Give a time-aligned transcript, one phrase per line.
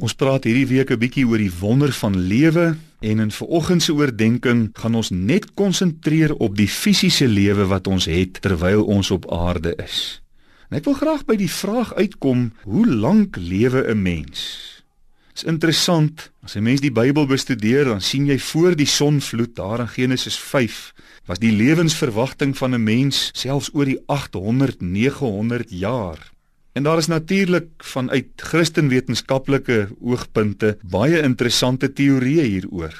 [0.00, 3.92] Ons praat hierdie week 'n bietjie oor die wonder van lewe en in vanoggend se
[3.92, 9.28] oordeenking gaan ons net konsentreer op die fisiese lewe wat ons het terwyl ons op
[9.32, 10.22] aarde is.
[10.70, 14.40] En ek wil graag by die vraag uitkom, hoe lank lewe 'n mens?
[15.28, 19.54] Dit is interessant, as 'n mens die Bybel bestudeer, dan sien jy voor die sonvloed
[19.54, 20.94] daar in Genesis 5
[21.26, 26.32] was die lewensverwagting van 'n mens selfs oor die 800 900 jaar.
[26.72, 32.94] En daar is natuurlik vanuit Christenwetenskaplike oogpunte baie interessante teorieë hieroor.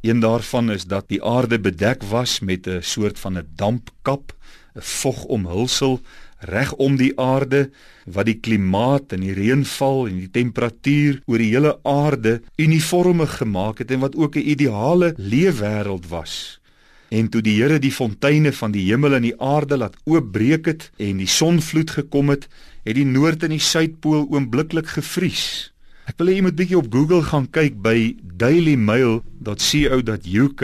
[0.00, 4.34] Een daarvan is dat die aarde bedek was met 'n soort van 'n dampkap,
[4.74, 6.00] 'n vogomhulsel
[6.38, 7.70] reg om die aarde
[8.04, 13.78] wat die klimaat en die reënval en die temperatuur oor die hele aarde uniformig gemaak
[13.78, 16.60] het en wat ook 'n ideale leefwêreld was.
[17.08, 20.90] En toe die Here die fonteine van die hemel en die aarde laat oopbreek het
[20.98, 22.48] en die sonvloed gekom het,
[22.84, 25.72] het die noord en die suidpool oombliklik gevries.
[26.06, 30.62] Ek wil hê jy moet bietjie op Google gaan kyk by dailymail.co.uk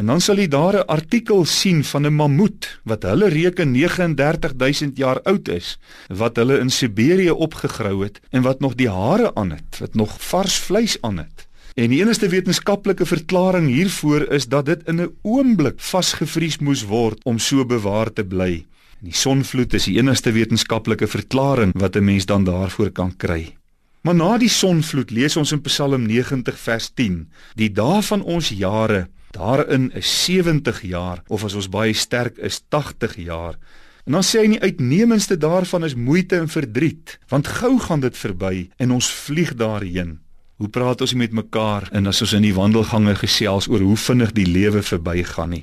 [0.00, 4.96] en dan sal jy daar 'n artikel sien van 'n mammoet wat hulle reken 39000
[4.96, 5.78] jaar oud is,
[6.08, 10.16] wat hulle in Siberië opgegrou het en wat nog die hare aan het, wat nog
[10.18, 11.48] vars vleis aan het.
[11.78, 17.24] En die enigste wetenskaplike verklaring hiervoor is dat dit in 'n oomblik vasgevries moes word
[17.24, 18.66] om so bewaar te bly.
[19.00, 23.56] En die sonvloed is die enigste wetenskaplike verklaring wat 'n mens dan daarvoor kan kry.
[24.02, 28.48] Maar na die sonvloed lees ons in Psalm 90 vers 10: Die dae van ons
[28.48, 33.58] jare, daarin is 70 jaar of as ons baie sterk is 80 jaar.
[34.04, 38.16] En dan sê hy die uitnemendste daarvan is moeite en verdriet, want gou gaan dit
[38.16, 40.18] verby en ons vlieg daarheen.
[40.60, 44.34] Hoe praat ons met mekaar en as ons in die wandelgange gesels oor hoe vinnig
[44.36, 45.62] die lewe verbygaan nie.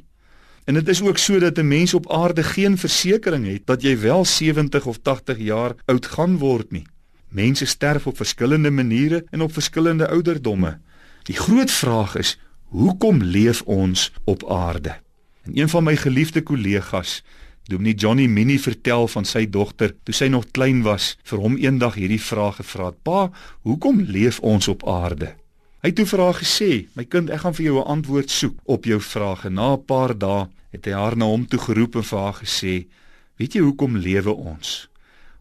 [0.66, 4.00] En dit is ook so dat 'n mens op aarde geen versekering het dat jy
[4.00, 6.88] wel 70 of 80 jaar oud gaan word nie.
[7.30, 10.80] Mense sterf op verskillende maniere en op verskillende ouderdomme.
[11.24, 14.98] Die groot vraag is: hoekom leef ons op aarde?
[15.44, 17.24] En een van my geliefde kollegas
[17.68, 21.98] Dominee Johnny Minnie vertel van sy dogter toe sy nog klein was, vir hom eendag
[22.00, 23.32] hierdie vraag gevra: "Pa,
[23.68, 25.36] hoekom leef ons op aarde?"
[25.84, 28.56] Hy het toe vir haar gesê: "My kind, ek gaan vir jou 'n antwoord soek
[28.66, 31.96] op jou vraag." En na 'n paar dae het hy haar na hom toe geroep
[31.96, 32.88] en vir haar gesê:
[33.38, 34.90] "Weet jy hoekom lewe ons?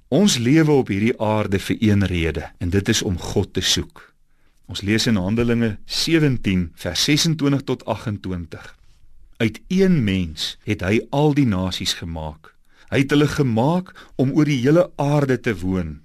[0.09, 4.15] Ons lewe op hierdie aarde vir een rede, en dit is om God te soek."
[4.67, 8.77] Ons lees in Handelinge 17 vers 26 tot 28.
[9.37, 12.55] Uit een mens het hy al die nasies gemaak.
[12.89, 16.01] Hy het hulle gemaak om oor die hele aarde te woon.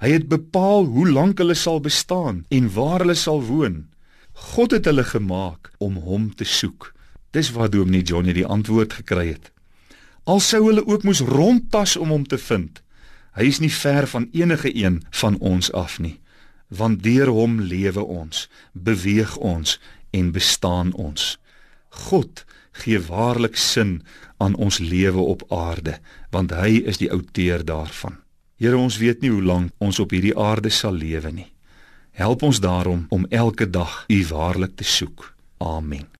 [0.00, 3.84] Hy het bepaal hoe lank hulle sal bestaan en waar hulle sal woon.
[4.32, 6.92] God het hulle gemaak om hom te soek.
[7.36, 9.52] Dis waar Dominee Johnny die antwoord gekry het.
[10.24, 12.80] Al sou hulle ook moes rondtas om hom te vind.
[13.36, 16.20] Hy is nie ver van enige een van ons af nie,
[16.68, 19.80] want deur hom lewe ons, beweeg ons
[20.14, 21.34] en bestaan ons.
[22.08, 22.44] God
[22.82, 24.02] gee waarlik sin
[24.42, 25.98] aan ons lewe op aarde,
[26.30, 28.18] want hy is die outeur daarvan.
[28.58, 31.50] Here, ons weet nie hoe lank ons op hierdie aarde sal lewe nie.
[32.14, 35.34] Help ons daarom om elke dag U waarlik te soek.
[35.58, 36.13] Amen.